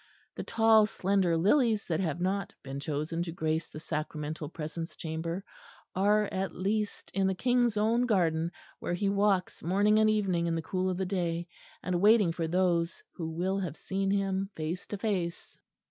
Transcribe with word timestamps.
The 0.35 0.41
tall 0.43 0.87
slender 0.87 1.37
lilies 1.37 1.85
that 1.85 1.99
have 1.99 2.19
not 2.19 2.55
been 2.63 2.79
chosen 2.79 3.21
to 3.21 3.31
grace 3.31 3.67
the 3.67 3.79
sacramental 3.79 4.49
Presence 4.49 4.95
Chamber, 4.95 5.43
are 5.93 6.23
at 6.33 6.55
least 6.55 7.11
in 7.13 7.27
the 7.27 7.35
King's 7.35 7.77
own 7.77 8.07
garden, 8.07 8.51
where 8.79 8.95
He 8.95 9.09
walks 9.09 9.61
morning 9.61 9.99
and 9.99 10.09
evening 10.09 10.47
in 10.47 10.55
the 10.55 10.63
cool 10.63 10.89
of 10.89 10.97
the 10.97 11.05
day; 11.05 11.47
and 11.83 12.01
waiting 12.01 12.31
for 12.31 12.47
those 12.47 13.03
who 13.13 13.29
will 13.29 13.59
have 13.59 13.77
seen 13.77 14.09
Him 14.09 14.49
face 14.55 14.87
to 14.87 14.97
face.... 14.97 15.59